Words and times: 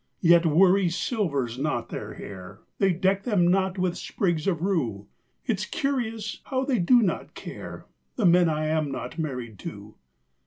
Yet 0.23 0.47
worry 0.47 0.89
silvers 0.89 1.59
not 1.59 1.89
their 1.89 2.15
hair; 2.15 2.61
They 2.79 2.91
deck 2.91 3.21
them 3.21 3.47
not 3.47 3.77
with 3.77 3.95
sprigs 3.95 4.47
of 4.47 4.63
rue. 4.63 5.05
It's 5.45 5.63
curious 5.63 6.39
how 6.45 6.65
they 6.65 6.79
do 6.79 7.03
not 7.03 7.35
care 7.35 7.85
The 8.15 8.25
men 8.25 8.49
I 8.49 8.65
am 8.65 8.91
not 8.91 9.19
married 9.19 9.59
to. 9.59 9.93